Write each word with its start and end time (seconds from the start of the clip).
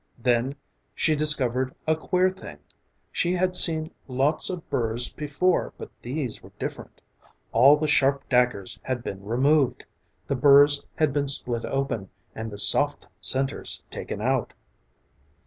Then 0.17 0.55
she 0.95 1.15
discovered 1.15 1.75
a 1.85 1.95
queer 1.95 2.31
thing. 2.31 2.57
She 3.11 3.33
had 3.35 3.55
seen 3.55 3.91
lots 4.07 4.49
of 4.49 4.67
burrs 4.67 5.13
before 5.13 5.73
but 5.77 5.91
these 6.01 6.41
were 6.41 6.51
different. 6.57 7.01
All 7.51 7.77
the 7.77 7.87
sharp 7.87 8.27
daggers 8.27 8.79
had 8.81 9.03
been 9.03 9.23
removed, 9.23 9.85
the 10.25 10.35
burrs 10.35 10.83
had 10.95 11.13
been 11.13 11.27
split 11.27 11.65
open 11.65 12.09
and 12.33 12.49
the 12.49 12.57
soft 12.57 13.05
centers 13.19 13.83
taken 13.91 14.21
out. 14.21 14.55